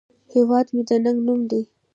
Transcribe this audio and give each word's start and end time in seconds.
هیواد 0.33 0.67
مې 0.73 0.81
د 0.89 0.91
ننگ 1.03 1.19
نوم 1.27 1.41
دی 1.49 1.61